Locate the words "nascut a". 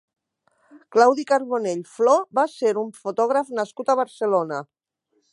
3.61-3.97